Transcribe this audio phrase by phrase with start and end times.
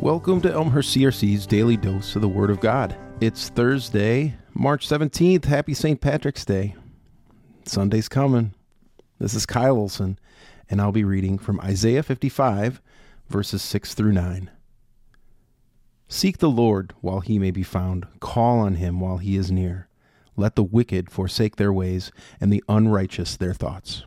[0.00, 2.96] Welcome to Elmhurst CRC's daily dose of the Word of God.
[3.20, 5.44] It's Thursday, March 17th.
[5.44, 6.00] Happy St.
[6.00, 6.74] Patrick's Day.
[7.66, 8.54] Sunday's coming.
[9.18, 10.18] This is Kyle Olson,
[10.70, 12.80] and I'll be reading from Isaiah 55,
[13.28, 14.50] verses 6 through 9.
[16.08, 19.86] Seek the Lord while he may be found, call on him while he is near.
[20.34, 24.04] Let the wicked forsake their ways, and the unrighteous their thoughts.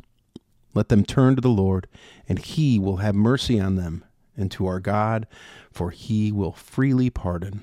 [0.74, 1.88] Let them turn to the Lord,
[2.28, 4.04] and he will have mercy on them,
[4.36, 5.28] and to our God,
[5.72, 7.62] for he will freely pardon.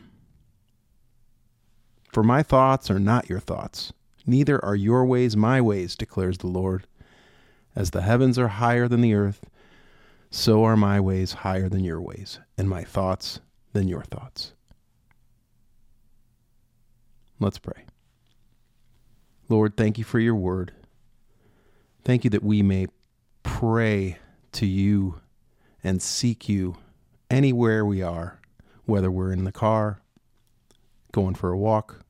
[2.12, 3.93] For my thoughts are not your thoughts,
[4.27, 6.87] neither are your ways my ways, declares the Lord.
[7.77, 9.48] As the heavens are higher than the earth,
[10.30, 13.41] so are my ways higher than your ways, and my thoughts
[13.73, 14.55] than your thoughts.
[17.38, 17.84] Let's pray.
[19.48, 20.73] Lord, thank you for your word.
[22.05, 22.87] Thank you that we may
[23.43, 24.18] pray
[24.52, 25.21] to you
[25.82, 26.76] and seek you
[27.30, 28.40] anywhere we are,
[28.84, 30.00] whether we're in the car,
[31.12, 32.04] going for a walk,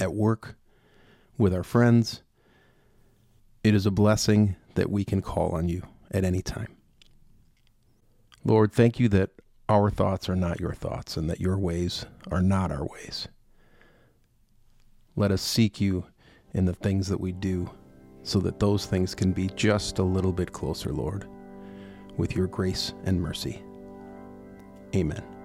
[0.00, 0.56] at work,
[1.36, 2.22] with our friends.
[3.62, 6.76] It is a blessing that we can call on you at any time.
[8.44, 9.30] Lord, thank you that
[9.68, 13.28] our thoughts are not your thoughts and that your ways are not our ways.
[15.16, 16.06] Let us seek you
[16.54, 17.70] in the things that we do
[18.22, 21.28] so that those things can be just a little bit closer, Lord,
[22.18, 23.62] with your grace and mercy.
[24.94, 25.37] Amen.